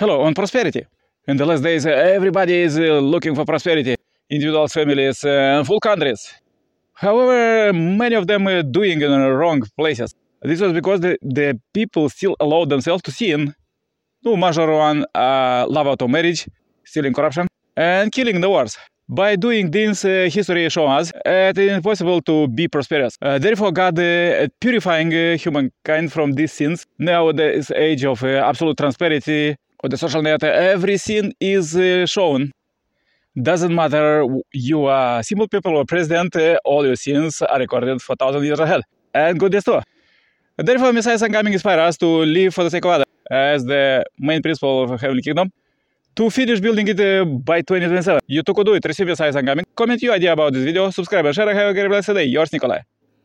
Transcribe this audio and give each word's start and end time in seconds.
Hello, 0.00 0.22
on 0.22 0.32
prosperity. 0.32 0.86
In 1.28 1.36
the 1.36 1.44
last 1.44 1.62
days, 1.62 1.84
uh, 1.84 1.90
everybody 1.90 2.54
is 2.54 2.78
uh, 2.78 3.00
looking 3.00 3.34
for 3.34 3.44
prosperity. 3.44 3.96
Individuals, 4.30 4.72
families, 4.72 5.22
uh, 5.26 5.58
and 5.58 5.66
full 5.66 5.78
countries. 5.78 6.32
However, 6.94 7.70
many 7.74 8.14
of 8.14 8.26
them 8.26 8.48
are 8.48 8.62
doing 8.62 9.02
in 9.02 9.10
the 9.10 9.30
wrong 9.30 9.60
places. 9.76 10.14
This 10.40 10.62
was 10.62 10.72
because 10.72 11.00
the, 11.00 11.18
the 11.20 11.60
people 11.74 12.08
still 12.08 12.34
allow 12.40 12.64
themselves 12.64 13.02
to 13.02 13.12
sin. 13.12 13.54
No 14.24 14.38
major 14.38 14.72
one, 14.72 15.04
uh, 15.14 15.66
love 15.68 15.86
out 15.86 16.00
of 16.00 16.08
marriage, 16.08 16.48
stealing 16.82 17.12
corruption, 17.12 17.46
and 17.76 18.10
killing 18.10 18.40
the 18.40 18.48
wars. 18.48 18.78
By 19.06 19.36
doing 19.36 19.70
this, 19.70 20.06
uh, 20.06 20.30
history 20.32 20.66
shows 20.70 20.88
us 20.88 21.12
it 21.26 21.58
is 21.58 21.72
impossible 21.72 22.22
to 22.22 22.48
be 22.48 22.68
prosperous. 22.68 23.18
Uh, 23.20 23.36
therefore, 23.36 23.70
God 23.70 23.98
uh, 23.98 24.48
purifying 24.62 25.12
uh, 25.12 25.36
humankind 25.36 26.10
from 26.10 26.32
these 26.32 26.54
sins. 26.54 26.86
Now, 26.98 27.32
this 27.32 27.70
age 27.72 28.06
of 28.06 28.24
uh, 28.24 28.28
absolute 28.48 28.78
transparency 28.78 29.56
on 29.82 29.90
the 29.90 29.96
social 29.96 30.22
net, 30.22 30.42
every 30.42 30.96
sin 30.98 31.32
is 31.40 31.76
uh, 31.76 32.06
shown. 32.06 32.52
Doesn't 33.40 33.74
matter 33.74 34.26
you 34.52 34.86
are 34.86 35.22
simple 35.22 35.48
people 35.48 35.76
or 35.76 35.84
president, 35.84 36.34
uh, 36.36 36.58
all 36.64 36.84
your 36.84 36.96
sins 36.96 37.42
are 37.42 37.58
recorded 37.58 38.02
for 38.02 38.16
thousand 38.16 38.44
years 38.44 38.58
ahead. 38.60 38.82
And 39.14 39.38
goodness 39.38 39.64
too. 39.64 39.80
Therefore, 40.56 40.92
Messiah's 40.92 41.22
coming 41.22 41.52
inspire 41.52 41.80
us 41.80 41.96
to 41.98 42.06
live 42.06 42.52
for 42.54 42.64
the 42.64 42.70
sake 42.70 42.84
of 42.84 42.90
others 42.90 43.06
as 43.30 43.64
the 43.64 44.04
main 44.18 44.42
principle 44.42 44.82
of 44.82 45.00
Heavenly 45.00 45.22
Kingdom. 45.22 45.50
To 46.16 46.28
finish 46.28 46.60
building 46.60 46.88
it 46.88 47.00
uh, 47.00 47.24
by 47.24 47.60
2027, 47.60 48.20
you 48.26 48.42
took 48.42 48.62
do 48.64 48.74
it, 48.74 48.84
receive 48.84 49.06
Messiah's 49.06 49.36
coming. 49.36 49.64
Comment 49.76 50.02
your 50.02 50.12
idea 50.12 50.32
about 50.32 50.52
this 50.52 50.64
video, 50.64 50.90
subscribe 50.90 51.24
and 51.24 51.34
share. 51.34 51.54
Have 51.54 51.68
a 51.70 51.72
great 51.72 51.88
blessed 51.88 52.14
day. 52.14 52.24
Yours, 52.24 52.52
Nikolai. 52.52 52.80